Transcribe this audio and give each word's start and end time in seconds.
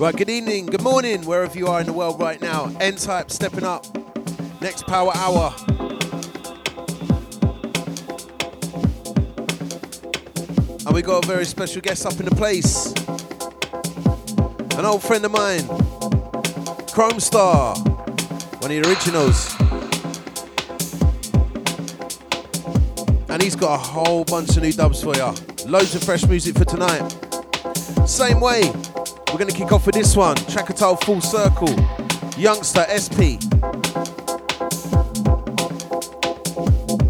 Right, 0.00 0.16
good 0.16 0.30
evening, 0.30 0.64
good 0.64 0.80
morning, 0.80 1.26
wherever 1.26 1.58
you 1.58 1.66
are 1.66 1.78
in 1.78 1.86
the 1.86 1.92
world 1.92 2.18
right 2.18 2.40
now. 2.40 2.74
N 2.80 2.96
Type 2.96 3.30
stepping 3.30 3.64
up. 3.64 3.84
Next 4.62 4.86
power 4.86 5.12
hour. 5.14 5.54
And 10.86 10.94
we 10.94 11.02
got 11.02 11.22
a 11.22 11.26
very 11.26 11.44
special 11.44 11.82
guest 11.82 12.06
up 12.06 12.18
in 12.18 12.24
the 12.24 12.34
place. 12.34 12.94
An 14.78 14.86
old 14.86 15.02
friend 15.02 15.22
of 15.22 15.32
mine, 15.32 15.64
Kromestar, 16.88 17.76
one 18.62 18.70
of 18.70 18.82
the 18.82 18.88
originals. 18.88 19.54
And 23.28 23.42
he's 23.42 23.54
got 23.54 23.74
a 23.74 23.78
whole 23.78 24.24
bunch 24.24 24.56
of 24.56 24.62
new 24.62 24.72
dubs 24.72 25.02
for 25.02 25.14
you. 25.14 25.34
Loads 25.66 25.94
of 25.94 26.02
fresh 26.02 26.24
music 26.26 26.56
for 26.56 26.64
tonight. 26.64 27.06
Same 28.06 28.40
way, 28.40 28.62
we're 29.32 29.38
gonna 29.38 29.52
kick 29.52 29.72
off 29.72 29.86
with 29.86 29.94
this 29.94 30.16
one. 30.16 30.36
Chakatal 30.36 31.00
Full 31.04 31.20
Circle, 31.20 31.68
Youngster 32.36 32.84
SP. 32.88 33.38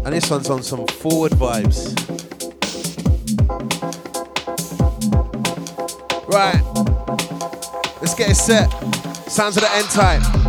And 0.05 0.13
this 0.13 0.29
one's 0.29 0.49
on 0.49 0.61
some 0.61 0.85
forward 0.87 1.31
vibes. 1.33 1.97
Right, 6.27 6.61
let's 8.01 8.15
get 8.15 8.31
it 8.31 8.35
set. 8.35 8.69
Sounds 9.29 9.57
of 9.57 9.63
the 9.63 9.71
N-Type. 9.75 10.40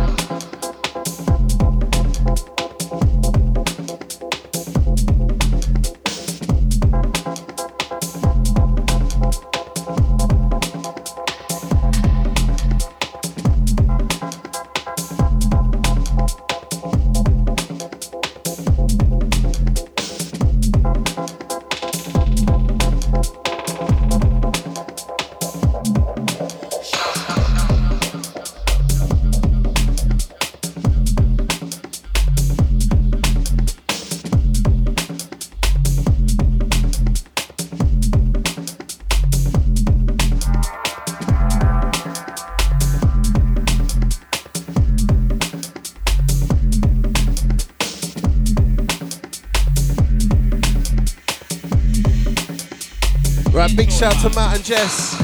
Shout 54.03 54.19
to 54.19 54.29
Matt 54.35 54.55
and 54.57 54.65
Jess. 54.65 55.15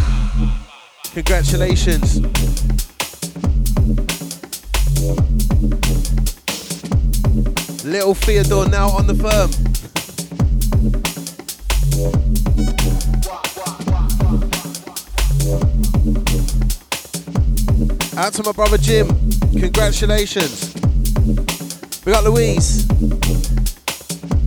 Congratulations. 1.11 2.21
Little 7.83 8.13
Theodore 8.13 8.69
now 8.69 8.87
on 8.91 9.05
the 9.05 9.15
firm. 9.15 9.49
Out 18.17 18.33
to 18.35 18.43
my 18.43 18.53
brother 18.53 18.77
Jim. 18.77 19.09
Congratulations. 19.59 20.73
We 22.05 22.13
got 22.13 22.23
Louise. 22.23 22.87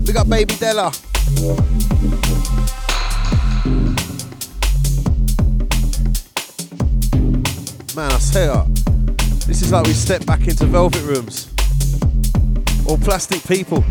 We 0.06 0.14
got 0.14 0.26
baby 0.26 0.54
Della. 0.54 0.90
Man, 8.02 8.10
I 8.10 8.18
say. 8.18 8.48
This 9.46 9.62
is 9.62 9.70
like 9.70 9.86
we 9.86 9.92
step 9.92 10.26
back 10.26 10.48
into 10.48 10.66
velvet 10.66 11.02
rooms. 11.02 11.46
Or 12.84 12.98
plastic 12.98 13.44
people. 13.44 13.84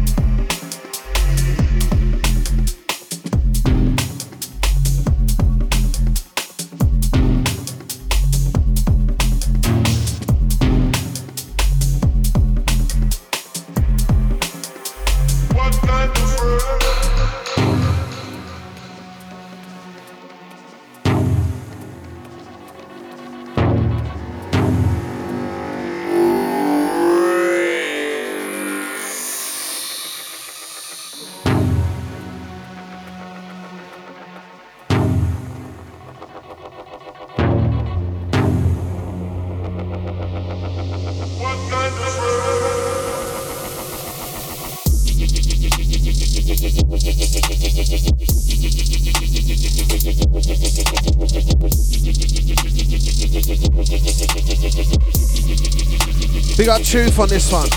Truth 56.92 57.20
on 57.20 57.30
this 57.30 57.50
one. 57.50 57.70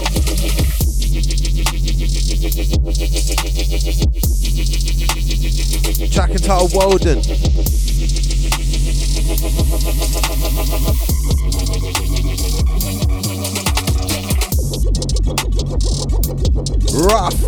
Jack 6.11 6.31
and 6.31 6.43
Tile 6.43 6.69
Walden. 6.73 7.23
Rough. 16.93 17.45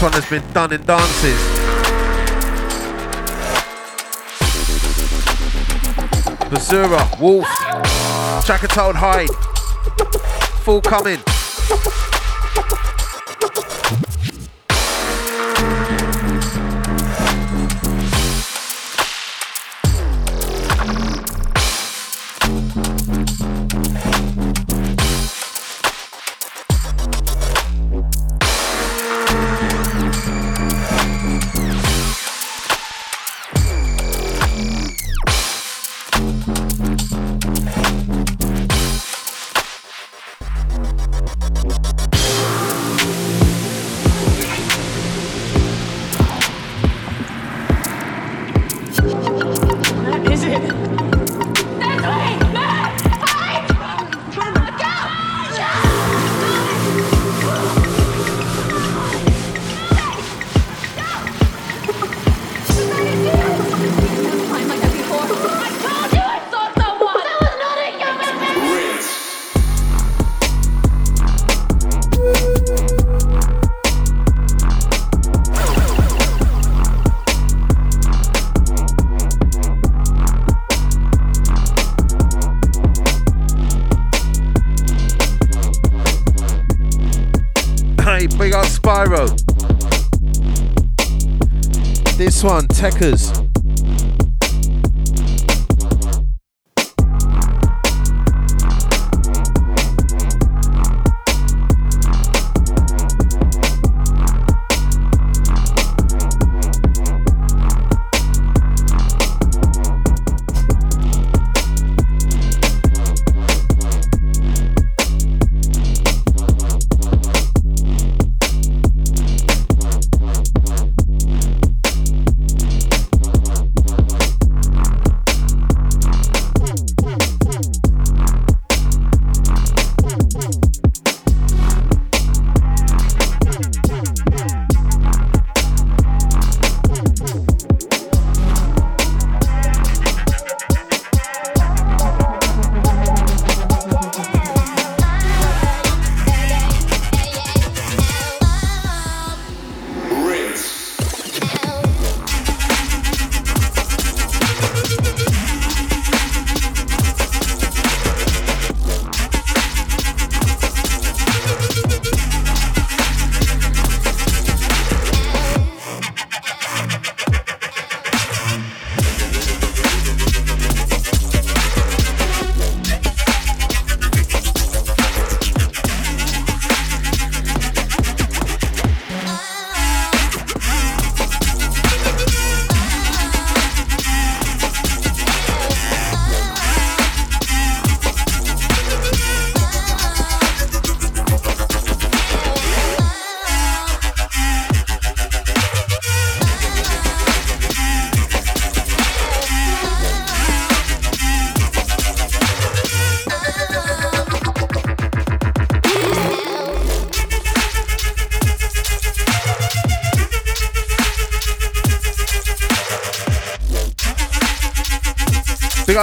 This 0.00 0.12
one 0.14 0.22
has 0.22 0.30
been 0.30 0.52
done 0.54 0.72
in 0.72 0.82
dances. 0.86 1.38
Bazura, 6.48 7.20
Wolf, 7.20 7.44
Chakatold 8.46 8.94
Hyde, 8.94 9.28
full 10.64 10.80
coming. 10.80 11.20
Techers. 92.80 93.39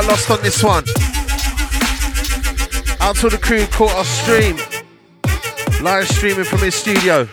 Got 0.01 0.09
lost 0.09 0.29
on 0.29 0.39
this 0.43 0.63
one. 0.63 0.83
Out 2.99 3.15
to 3.15 3.29
the 3.29 3.39
crew 3.41 3.65
caught 3.67 3.95
our 3.95 4.05
stream. 4.05 4.57
Live 5.81 6.07
streaming 6.07 6.45
from 6.45 6.59
his 6.59 6.75
studio. 6.75 7.27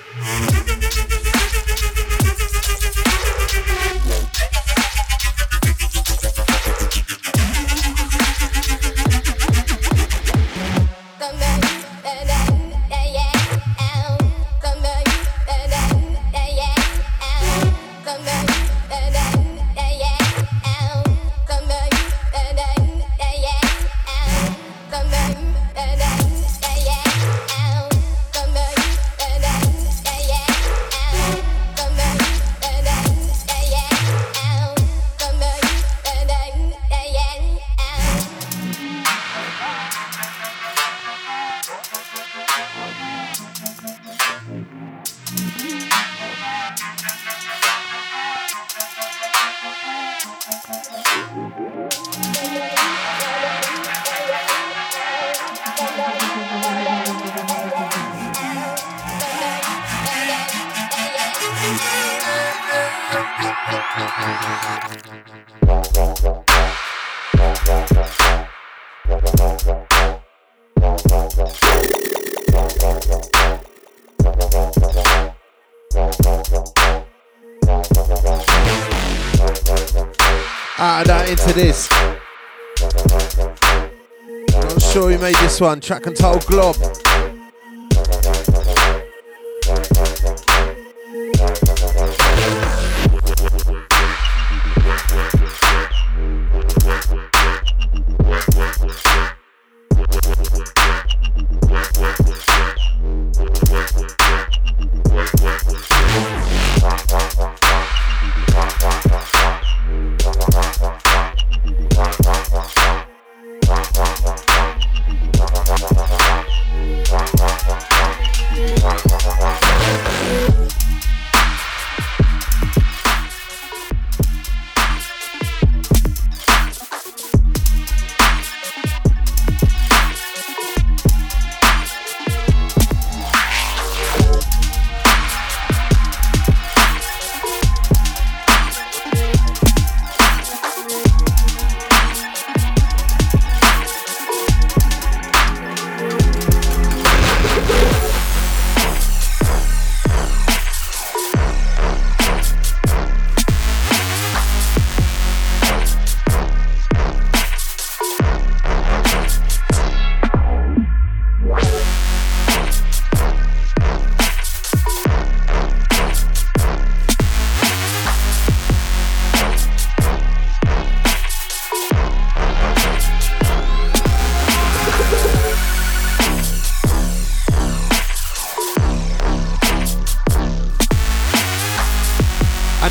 One. 85.61 85.81
Track 85.81 86.07
and 86.07 86.17
title 86.17 86.41
Glob. 86.49 87.04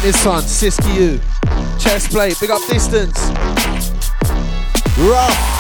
This 0.04 0.26
one, 0.26 0.44
Siskiyou. 0.44 1.18
Chest 1.80 2.12
plate, 2.12 2.38
big 2.40 2.52
up 2.52 2.62
distance. 2.68 3.18
Rough. 4.98 5.53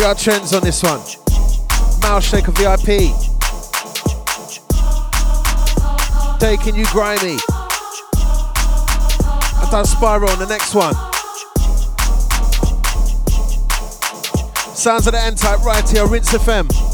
Got 0.00 0.16
trends 0.16 0.54
on 0.54 0.62
this 0.62 0.82
one. 0.82 0.98
Mouse 2.00 2.24
Shaker 2.24 2.52
VIP. 2.52 3.12
Taking 6.40 6.74
you 6.74 6.86
grimy. 6.86 7.36
I 9.56 9.68
done 9.70 9.84
Spiral 9.84 10.30
on 10.30 10.38
the 10.38 10.46
next 10.46 10.74
one. 10.74 10.94
Sounds 14.74 15.06
of 15.06 15.12
the 15.12 15.20
N-Type 15.20 15.62
right 15.64 15.86
here, 15.86 16.06
Rinse 16.06 16.32
FM. 16.32 16.89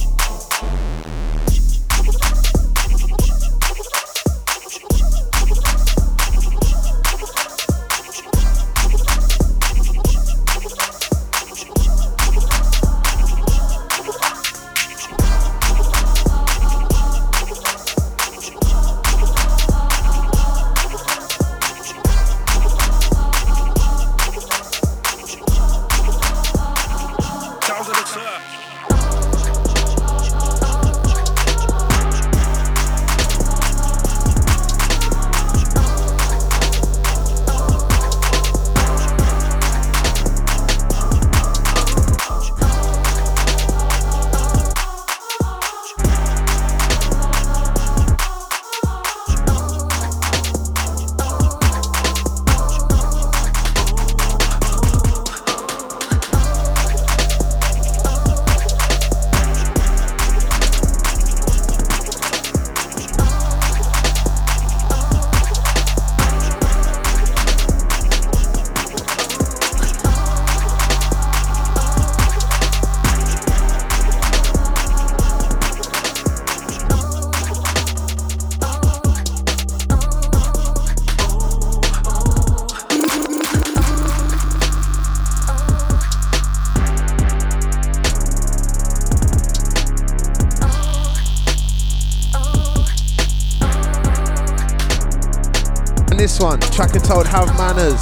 This 96.36 96.42
one, 96.42 96.60
track 96.60 96.92
told 97.02 97.26
Have 97.28 97.48
Manners. 97.56 97.98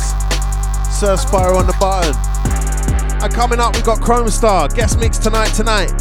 Sir 0.90 1.14
Spyro 1.14 1.54
on 1.54 1.68
the 1.68 1.76
button. 1.78 2.12
And 3.22 3.32
coming 3.32 3.60
up, 3.60 3.76
we 3.76 3.82
got 3.82 4.00
Kromestar, 4.00 4.74
guest 4.74 4.98
mix 4.98 5.18
tonight, 5.18 5.50
tonight. 5.54 5.92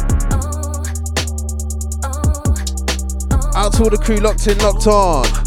Out 3.54 3.74
to 3.74 3.84
all 3.84 3.90
the 3.90 4.00
crew 4.02 4.16
locked 4.16 4.48
in, 4.48 4.58
locked 4.58 4.88
on. 4.88 5.43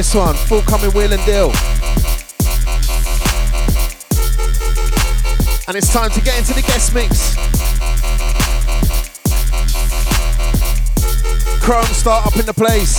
This 0.00 0.14
one, 0.14 0.34
full 0.34 0.62
coming 0.62 0.90
wheel 0.92 1.12
and 1.12 1.22
deal. 1.26 1.52
And 5.68 5.76
it's 5.76 5.92
time 5.92 6.10
to 6.12 6.22
get 6.22 6.38
into 6.38 6.54
the 6.54 6.62
guest 6.66 6.94
mix. 6.94 7.36
Kromestar 11.60 12.26
up 12.26 12.34
in 12.38 12.46
the 12.46 12.54
place. 12.54 12.96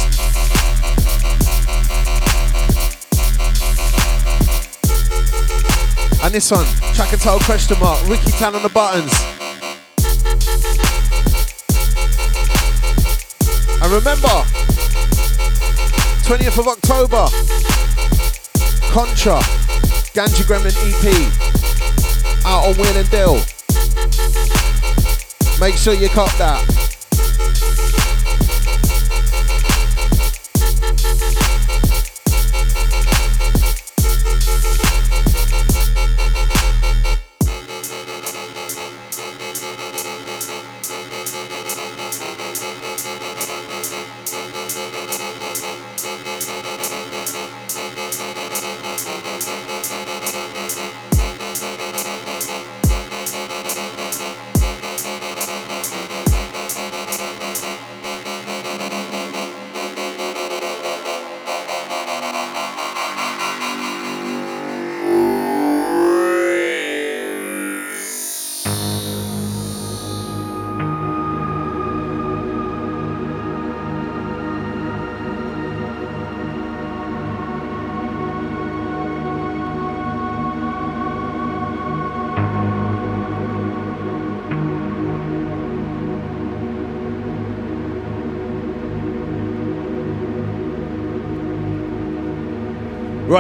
And 6.24 6.32
this 6.32 6.52
one, 6.52 6.68
track 6.94 7.14
and 7.14 7.20
tell 7.20 7.40
question 7.40 7.80
mark, 7.80 8.08
Ricky 8.08 8.30
Tan 8.34 8.54
on 8.54 8.62
the 8.62 8.70
buttons. 8.70 9.12
And 13.82 13.92
remember, 13.92 14.46
20th 16.32 16.60
of 16.60 16.68
October. 16.70 17.28
Contra, 18.94 19.38
Ganja 20.14 20.46
Gremlin 20.46 20.72
EP, 20.88 22.46
out 22.46 22.68
on 22.68 22.76
Wheel 22.76 22.96
and 22.96 23.12
Deal. 23.12 23.36
Make 25.60 25.76
sure 25.76 25.94
you 25.94 26.08
cop 26.08 26.32
that. 26.38 26.81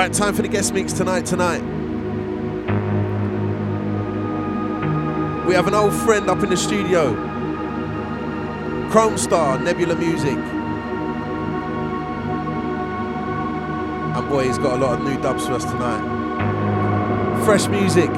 Right, 0.01 0.11
time 0.11 0.33
for 0.33 0.41
the 0.41 0.47
guest 0.47 0.73
mix 0.73 0.93
tonight. 0.93 1.27
Tonight, 1.27 1.61
we 5.45 5.53
have 5.53 5.67
an 5.67 5.75
old 5.75 5.93
friend 5.93 6.27
up 6.27 6.41
in 6.41 6.49
the 6.49 6.57
studio, 6.57 7.13
Kromestar, 8.89 9.63
Nebula 9.63 9.93
Music. 9.93 10.39
And 14.15 14.27
boy, 14.27 14.45
he's 14.47 14.57
got 14.57 14.73
a 14.73 14.77
lot 14.83 14.97
of 14.97 15.05
new 15.05 15.21
dubs 15.21 15.45
for 15.45 15.53
us 15.53 15.65
tonight. 15.65 16.01
Fresh 17.45 17.67
music. 17.67 18.09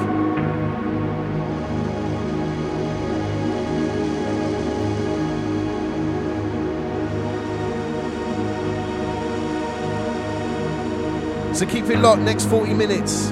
So 11.54 11.64
keep 11.66 11.84
it 11.84 12.00
locked, 12.00 12.20
next 12.22 12.46
40 12.46 12.74
minutes. 12.74 13.30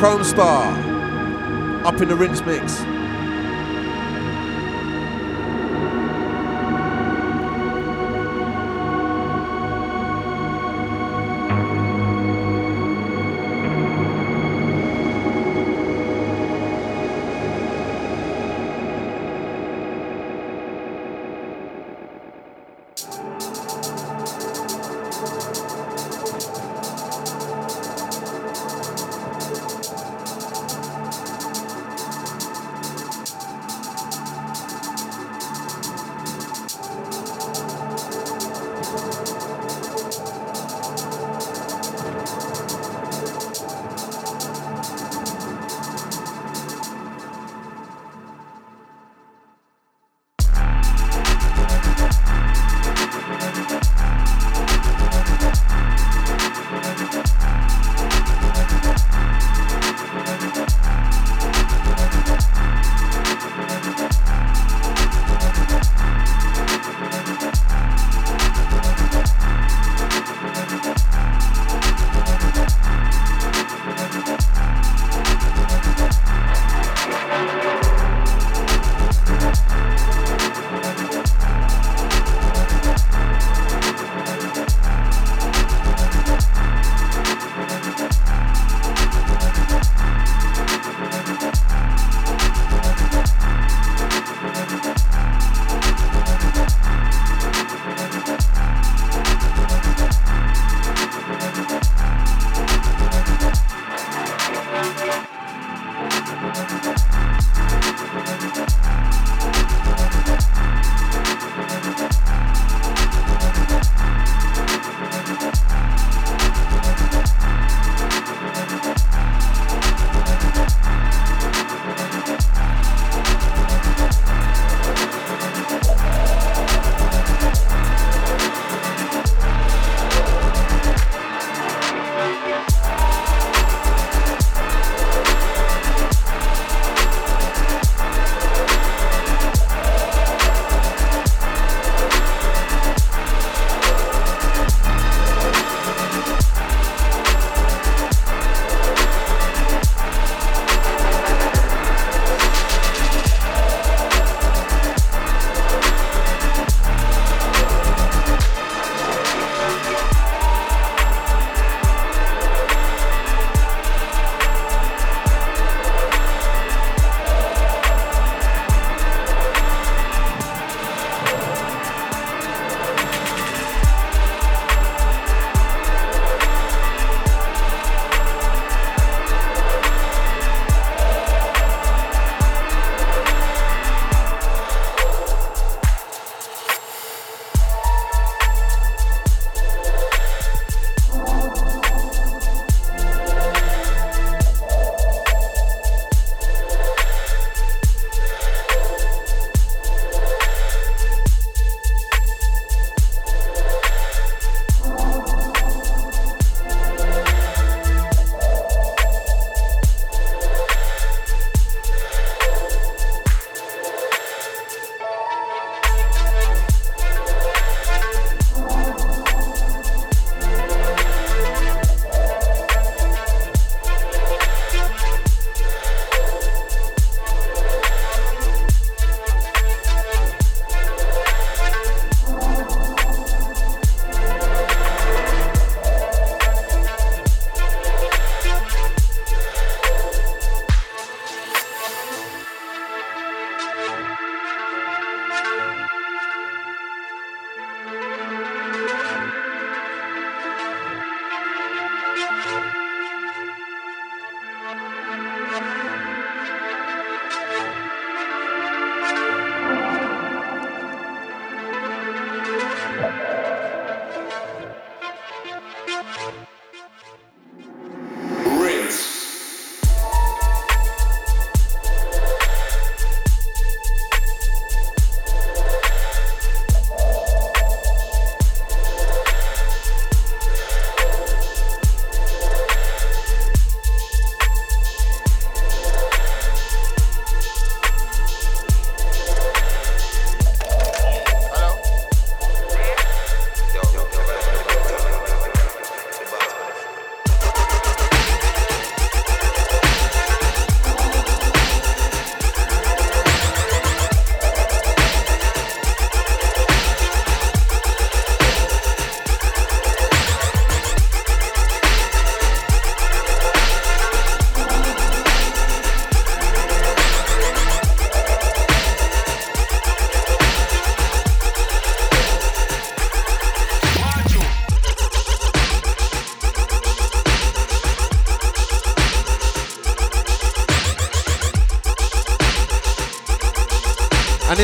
Kromestar, 0.00 1.84
up 1.84 2.00
in 2.00 2.08
the 2.08 2.16
rinse 2.16 2.44
mix. 2.44 2.97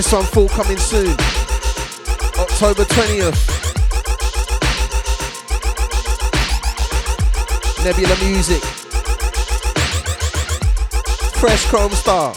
This 0.04 0.12
one 0.12 0.24
full 0.24 0.48
coming 0.50 0.76
soon. 0.76 1.16
October 2.38 2.84
20th. 2.84 3.40
Nebula 7.82 8.14
Music. 8.22 8.62
Fresh 11.40 11.64
Kromestar. 11.68 12.36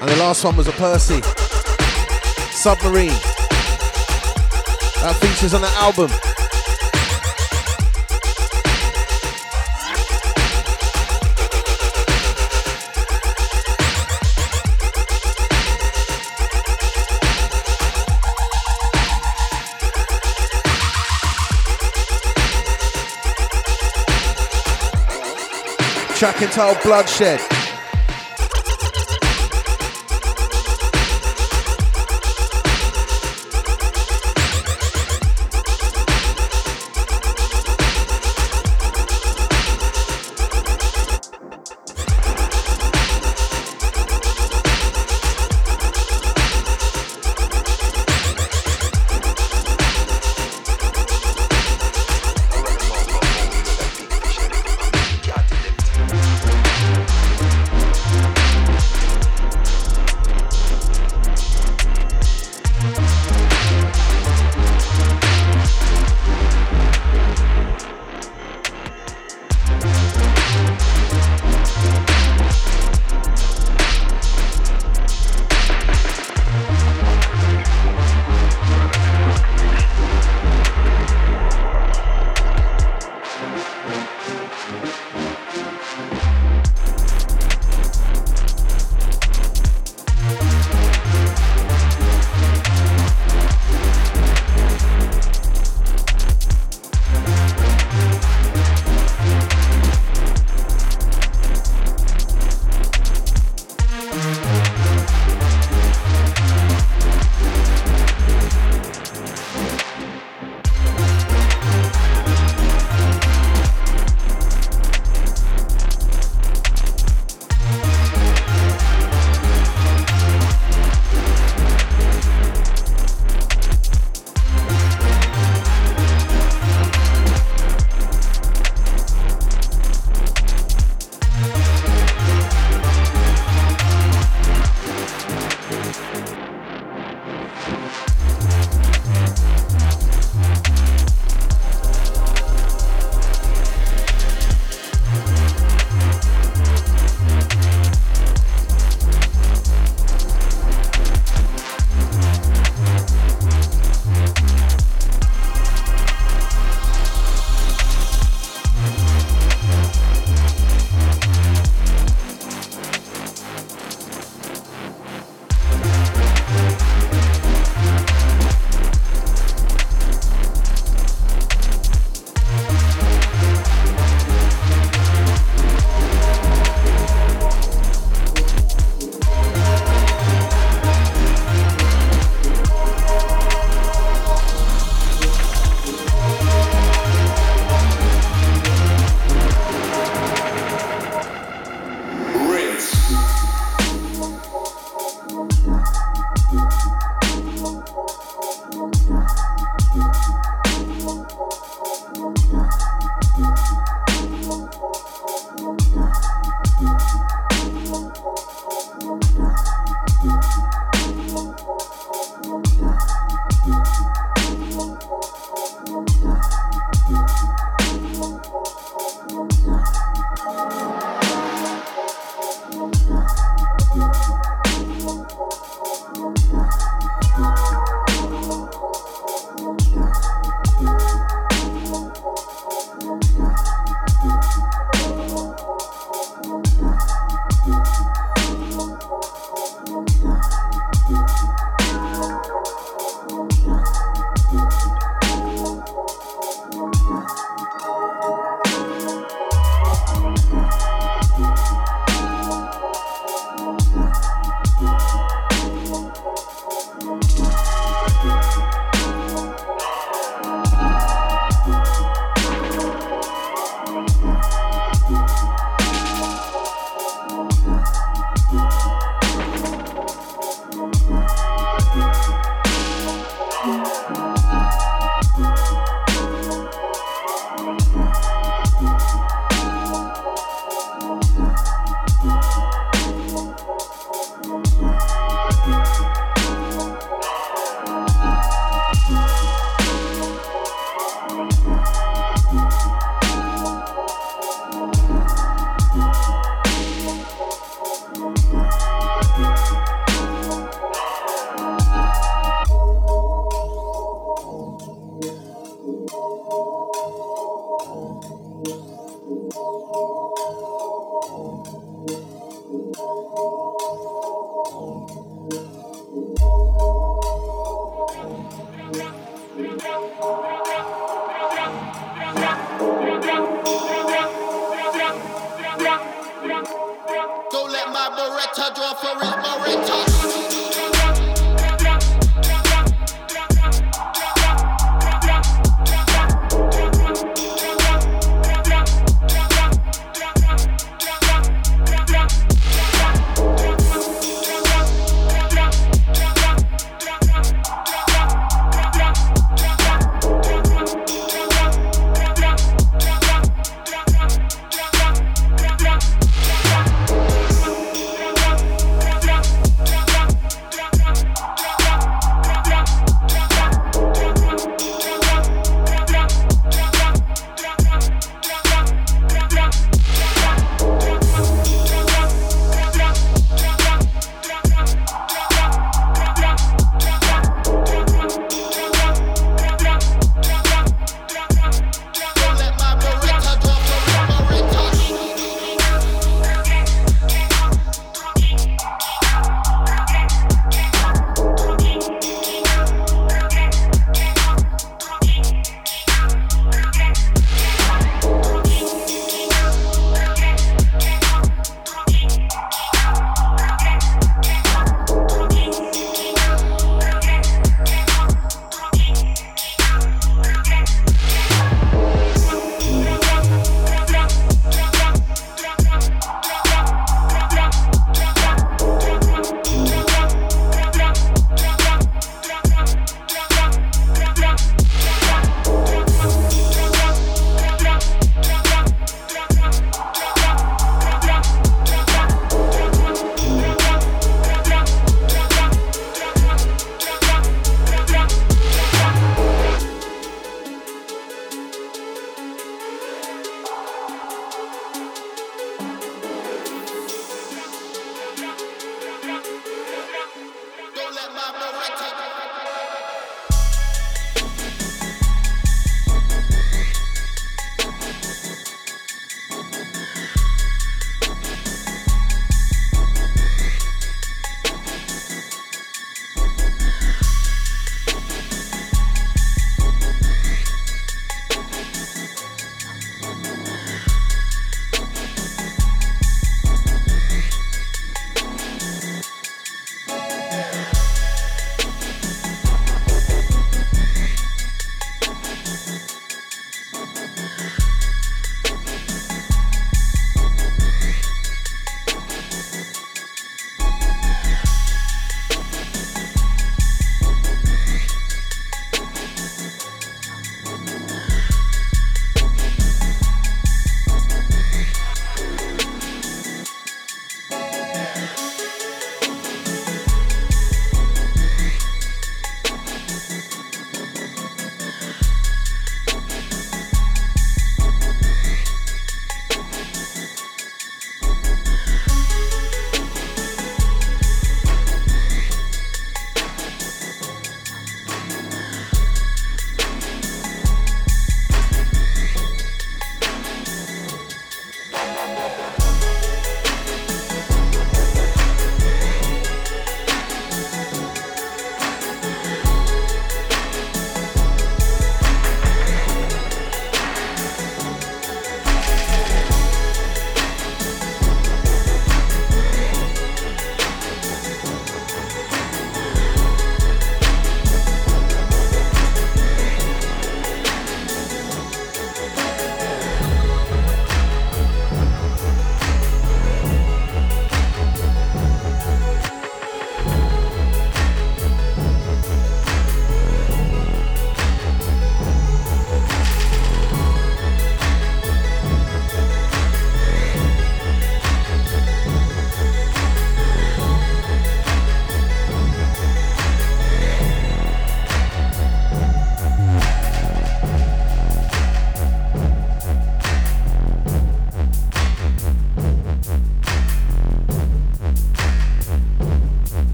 And 0.00 0.08
the 0.10 0.16
last 0.18 0.44
one 0.44 0.56
was 0.56 0.68
a 0.68 0.72
Percy. 0.72 1.20
Submarine. 2.52 3.08
That 5.00 5.16
features 5.20 5.54
on 5.54 5.62
the 5.62 5.70
album. 5.70 6.29
Track 26.20 26.42
entitled 26.42 26.82
Bloodshed. 26.82 27.59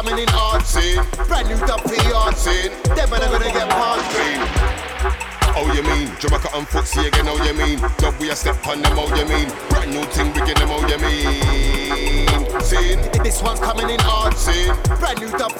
Coming 0.00 0.22
in 0.22 0.28
hard. 0.28 0.64
Seen? 0.64 0.96
Brand 1.28 1.48
new 1.48 1.58
dub. 1.66 1.84
Seen? 2.34 2.72
Them 2.96 3.10
man 3.10 3.20
are 3.20 3.28
gonna 3.28 3.52
get 3.52 3.68
part. 3.68 4.00
Clean. 4.12 4.40
How 5.52 5.66
oh, 5.66 5.72
you 5.74 5.82
mean? 5.82 6.08
Jamaica 6.18 6.48
and 6.56 6.66
Footsie 6.66 7.08
again, 7.08 7.26
how 7.26 7.36
you 7.44 7.52
mean? 7.52 7.78
Dub 7.98 8.14
we 8.18 8.30
a 8.30 8.36
step 8.36 8.66
on 8.66 8.80
them, 8.80 8.96
how 8.96 9.14
you 9.14 9.26
mean? 9.28 9.48
Brand 9.68 9.92
new 9.92 10.04
thing, 10.04 10.32
we 10.32 10.40
get 10.46 10.56
them, 10.56 10.68
how 10.68 10.80
you 10.88 10.96
mean? 11.04 12.62
Seen? 12.62 12.96
This 13.22 13.42
one's 13.42 13.60
coming 13.60 13.90
in 13.90 14.00
hard. 14.00 14.34
Seen? 14.38 14.72
Brand 15.00 15.20
new 15.20 15.28
dub. 15.36 15.52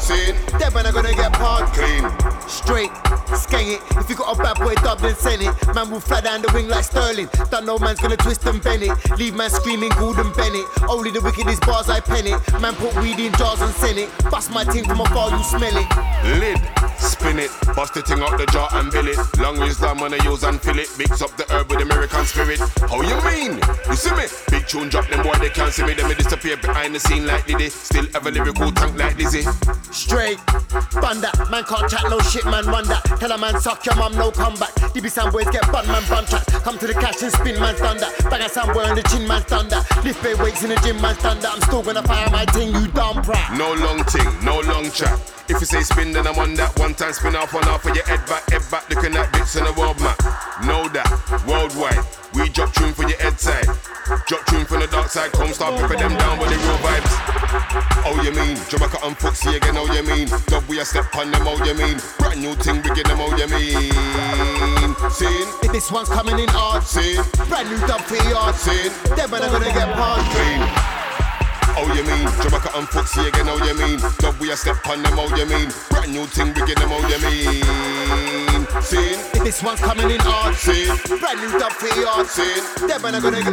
Seen? 0.00 0.34
Them 0.58 0.72
man 0.72 0.86
are 0.86 0.92
gonna 0.92 1.12
get 1.12 1.32
part. 1.34 1.68
Clean. 1.74 2.08
Straight, 2.48 2.90
skang 3.36 3.76
it. 3.76 3.80
If 4.00 4.08
you 4.08 4.16
got 4.16 4.38
a 4.38 4.42
bad 4.42 4.56
boy 4.56 4.74
dub, 4.76 5.00
then 5.00 5.14
send 5.16 5.42
it. 5.42 5.54
Man 5.74 5.90
will 5.90 6.00
fly 6.00 6.20
down 6.20 6.42
the 6.42 6.50
wing 6.52 6.68
like 6.68 6.84
Sterling. 6.84 7.28
Don't 7.50 7.64
know 7.64 7.78
man's 7.78 8.00
gonna 8.00 8.16
twist 8.16 8.44
and 8.46 8.62
bend 8.62 8.82
it. 8.82 8.92
Leave 9.18 9.34
man 9.34 9.50
screaming 9.50 9.90
Gordon 9.98 10.30
Bennett. 10.32 10.66
Only 10.88 11.10
the 11.10 11.20
wickedest 11.20 11.62
bars 11.62 11.88
I 11.88 12.00
pen 12.00 12.26
it. 12.26 12.36
Man 12.60 12.74
put 12.74 12.94
weed 12.96 13.18
in 13.18 13.32
jars 13.34 13.60
and 13.60 13.72
send 13.74 13.98
it. 13.98 14.10
Bust 14.30 14.50
my 14.50 14.64
ting 14.64 14.84
from 14.84 15.00
afar, 15.00 15.30
you 15.30 15.42
smell 15.42 15.76
it. 15.76 15.88
Lid, 16.38 16.60
spin 16.98 17.38
it, 17.38 17.50
bust 17.74 17.94
the 17.94 18.02
ting 18.02 18.20
out 18.20 18.36
the 18.36 18.46
jar 18.52 18.68
and 18.72 18.92
bill 18.92 19.08
it. 19.08 19.18
Long 19.38 19.58
wisdom 19.58 20.00
when 20.00 20.12
I 20.12 20.22
use 20.24 20.42
and 20.44 20.60
fill 20.60 20.78
it. 20.78 20.88
Mix 20.98 21.22
up 21.22 21.34
the 21.36 21.44
herb 21.52 21.70
with 21.70 21.80
American 21.80 22.24
spirit. 22.26 22.60
How 22.88 23.00
you 23.00 23.16
mean? 23.24 23.60
You 23.88 23.96
see 23.96 24.12
me? 24.12 24.26
Big 24.50 24.66
tune 24.66 24.88
drop 24.88 25.08
them 25.08 25.22
boy 25.22 25.34
they 25.40 25.48
can't 25.50 25.72
see 25.72 25.84
me. 25.84 25.94
Them 25.94 26.08
me 26.08 26.14
disappear 26.14 26.56
behind 26.56 26.94
the 26.94 27.00
scene 27.00 27.26
like 27.26 27.46
Diddy. 27.46 27.70
Still 27.70 28.06
have 28.12 28.26
a 28.26 28.30
lyrical 28.30 28.70
tank 28.72 28.98
like 28.98 29.16
Dizzy. 29.16 29.42
Straight, 29.90 30.38
bun 31.00 31.20
that. 31.24 31.48
Man 31.50 31.64
can't 31.64 31.88
chat 31.88 32.04
no 32.10 32.20
shit, 32.20 32.44
man 32.44 32.66
run 32.66 32.86
that. 32.88 33.04
Tell 33.18 33.32
a 33.32 33.38
man 33.38 33.60
suck 33.60 33.84
your 33.86 33.96
mum, 33.96 34.14
no 34.14 34.30
comeback. 34.30 34.74
DB 34.92 35.10
sound 35.10 35.32
boys 35.32 35.48
get 35.50 35.61
bun, 35.70 35.86
man 35.86 36.02
bun. 36.08 36.24
Come 36.62 36.78
to 36.78 36.86
the 36.86 36.94
cash 36.94 37.22
and 37.22 37.32
spin, 37.32 37.60
man's 37.60 37.78
thunder. 37.78 38.06
Bang 38.30 38.42
a 38.42 38.48
sound 38.48 38.72
boy 38.72 38.86
the 38.94 39.02
chin, 39.10 39.26
man's 39.26 39.44
thunder. 39.44 39.82
Lift 40.02 40.22
bait 40.22 40.38
weights 40.38 40.62
in 40.62 40.70
the 40.70 40.76
gym, 40.76 41.00
man's 41.00 41.18
thunder. 41.18 41.48
I'm 41.48 41.60
still 41.60 41.82
gonna 41.82 42.02
fire 42.02 42.30
my 42.30 42.44
ting, 42.46 42.74
you 42.74 42.88
dumb 42.88 43.22
prat. 43.22 43.56
No 43.56 43.74
long 43.74 44.04
ting, 44.04 44.28
no 44.44 44.60
long 44.60 44.90
chat. 44.90 45.18
If 45.48 45.60
you 45.60 45.66
say 45.66 45.82
spin, 45.82 46.12
then 46.12 46.26
I'm 46.26 46.38
on 46.38 46.54
that. 46.54 46.78
One 46.78 46.94
time 46.94 47.12
spin 47.12 47.36
off, 47.36 47.52
one 47.52 47.68
off 47.68 47.82
for 47.82 47.94
your 47.94 48.04
head 48.04 48.24
back, 48.26 48.48
head 48.50 48.62
back, 48.70 48.88
looking 48.88 49.14
at 49.16 49.30
bits 49.32 49.56
on 49.56 49.64
the 49.64 49.72
world 49.78 50.00
map. 50.00 50.18
Know 50.64 50.88
that, 50.96 51.08
worldwide. 51.46 52.00
We 52.34 52.48
drop 52.48 52.72
tune 52.72 52.92
for 52.94 53.02
your 53.02 53.18
head 53.18 53.38
side. 53.38 53.66
Drop 54.26 54.44
tune 54.46 54.64
from 54.64 54.80
the 54.80 54.88
dark 54.88 55.08
side, 55.08 55.32
come 55.32 55.52
start 55.52 55.76
pepper 55.76 55.96
them 55.96 56.16
down 56.16 56.38
with 56.38 56.48
the 56.48 56.56
real 56.56 56.78
vibes. 56.80 57.12
Oh, 58.08 58.16
you 58.24 58.32
mean? 58.32 58.56
Jamaica 58.68 58.98
and 59.04 59.16
Footsie 59.16 59.56
again, 59.56 59.76
oh, 59.76 59.84
you 59.92 60.02
mean? 60.02 60.28
Dub 60.46 60.64
we 60.68 60.80
a 60.80 60.84
step 60.84 61.14
on 61.14 61.30
them, 61.30 61.42
oh, 61.44 61.60
you 61.64 61.74
mean? 61.74 62.00
Brand 62.18 62.40
new 62.40 62.54
thing, 62.56 62.80
we 62.82 62.88
get 62.96 63.06
them, 63.06 63.20
oh, 63.20 63.36
you 63.36 63.48
mean? 63.52 63.92
Seen? 65.12 65.72
This 65.72 65.90
one's 65.90 66.08
coming 66.08 66.38
in 66.38 66.48
hard. 66.48 66.82
Seen? 66.84 67.20
Brand 67.48 67.68
new 67.68 67.78
dub 67.86 68.00
for 68.00 68.16
yard. 68.28 68.54
Seen? 68.54 68.92
Them 69.16 69.30
man 69.30 69.42
are 69.44 69.52
gonna 69.52 69.72
get 69.72 69.92
part. 69.92 70.24
Clean. 70.32 70.62
Oh, 71.76 71.88
you 71.92 72.04
mean? 72.04 72.28
Jamaica 72.40 72.70
and 72.76 72.88
Footsie 72.88 73.28
again, 73.28 73.48
oh, 73.48 73.60
you 73.60 73.76
mean? 73.76 74.00
Dub 74.18 74.38
we 74.40 74.50
a 74.50 74.56
step 74.56 74.80
on 74.88 75.02
them, 75.02 75.18
oh, 75.20 75.28
you 75.36 75.44
mean? 75.44 75.68
Brand 75.90 76.12
new 76.12 76.24
thing, 76.26 76.48
we 76.56 76.64
get 76.64 76.80
them, 76.80 76.92
oh, 76.92 77.04
you 77.04 77.20
mean? 77.20 78.51
scene. 78.80 79.18
This 79.44 79.62
one's 79.62 79.80
coming 79.80 80.10
in 80.10 80.20
hard 80.20 80.54
scene. 80.54 80.96
Brand 81.18 81.40
new 81.40 81.58
dub 81.58 81.72
for 81.72 82.00
yard 82.00 82.26
scene. 82.26 82.64
Them 82.88 83.04
and 83.04 83.16
I'm 83.16 83.22
gonna 83.22 83.42
get. 83.42 83.52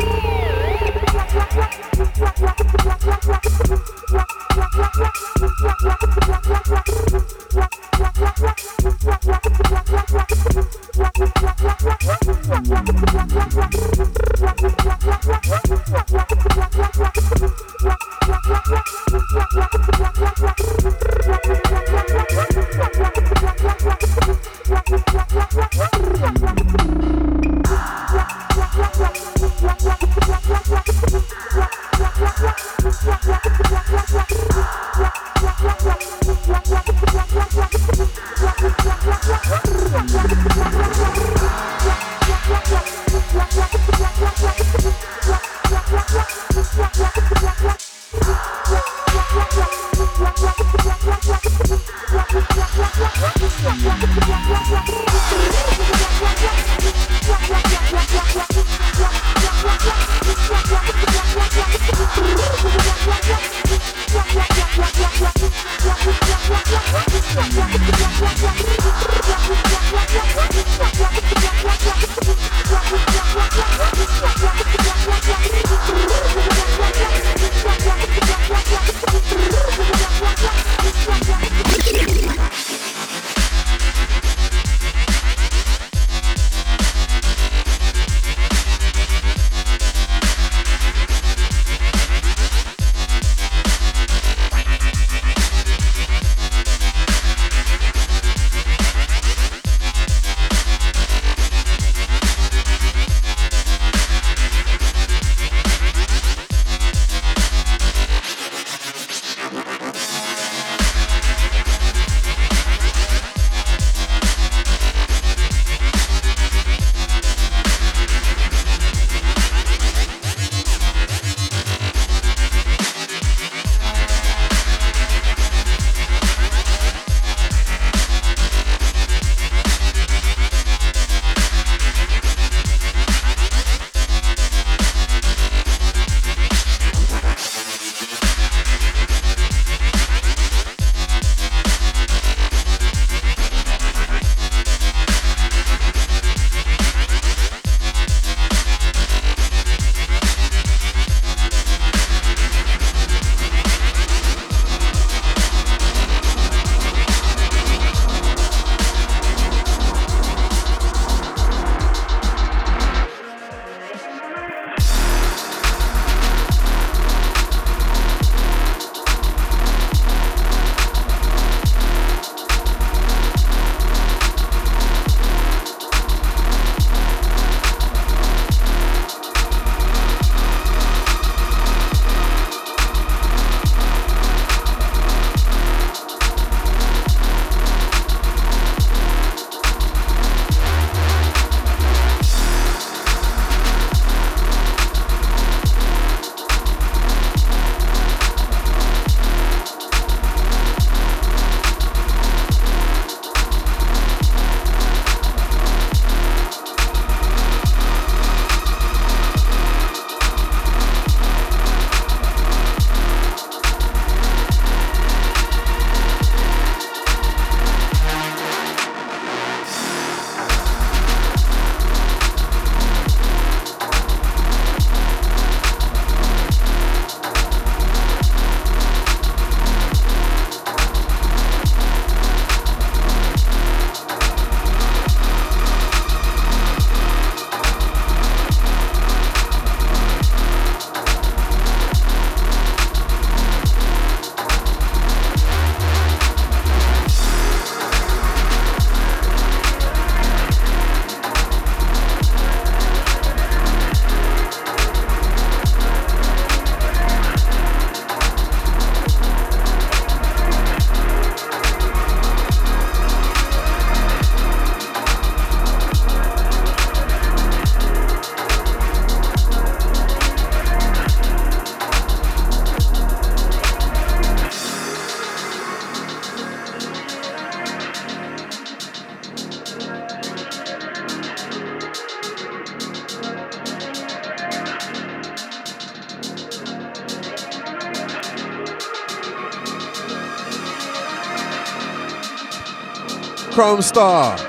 Kromestar. 293.61 294.39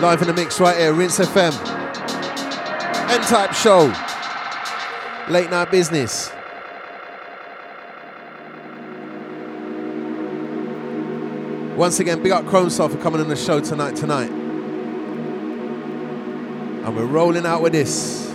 Live 0.00 0.22
in 0.22 0.28
the 0.28 0.32
mix 0.32 0.58
right 0.58 0.74
here, 0.74 0.94
Rinse 0.94 1.18
FM. 1.18 1.52
N-Type 3.10 3.52
show. 3.52 3.92
Late 5.28 5.50
night 5.50 5.70
business. 5.70 6.32
Once 11.76 12.00
again, 12.00 12.22
big 12.22 12.32
up 12.32 12.46
Kromestar 12.46 12.90
for 12.90 12.96
coming 13.02 13.20
on 13.20 13.28
the 13.28 13.36
show 13.36 13.60
tonight, 13.60 13.96
tonight. 13.96 14.30
And 16.80 16.96
we're 16.96 17.04
rolling 17.04 17.44
out 17.44 17.60
with 17.60 17.72
this. 17.74 18.30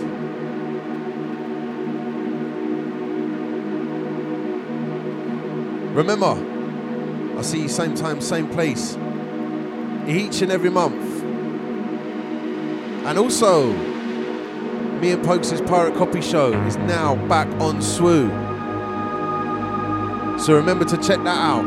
Remember, 5.92 6.36
I'll 7.36 7.42
see 7.42 7.62
you 7.62 7.68
same 7.68 7.96
time, 7.96 8.20
same 8.20 8.46
place, 8.46 8.96
each 10.08 10.40
and 10.42 10.50
every 10.50 10.70
month. 10.70 11.22
And 13.06 13.18
also, 13.18 13.72
me 15.00 15.12
and 15.12 15.24
Pokes' 15.24 15.60
Pirate 15.60 15.94
Copy 15.94 16.20
Show 16.20 16.52
is 16.64 16.76
now 16.78 17.14
back 17.28 17.46
on 17.60 17.80
Swoo. 17.80 18.28
So 20.40 20.54
remember 20.54 20.84
to 20.86 20.96
check 20.96 21.18
that 21.24 21.26
out. 21.26 21.64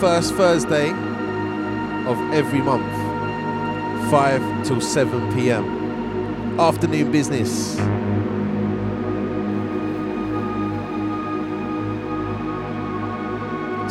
First 0.00 0.34
Thursday 0.34 0.90
of 0.90 2.18
every 2.32 2.60
month, 2.60 2.90
5 4.10 4.66
till 4.66 4.80
7 4.80 5.32
p.m. 5.34 6.58
Afternoon 6.58 7.12
business. 7.12 7.76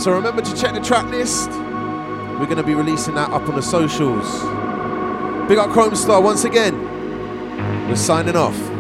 So 0.04 0.12
remember 0.12 0.42
to 0.42 0.56
check 0.56 0.74
the 0.74 0.82
track 0.82 1.06
list. 1.12 1.50
We're 2.42 2.48
going 2.48 2.58
to 2.58 2.64
be 2.64 2.74
releasing 2.74 3.14
that 3.14 3.30
up 3.30 3.48
on 3.48 3.54
the 3.54 3.62
socials. 3.62 4.26
Big 5.48 5.60
up 5.60 5.70
Kromestar 5.70 6.24
once 6.24 6.44
again. 6.44 6.76
We're 7.88 7.96
signing 7.96 8.36
off. 8.36 8.71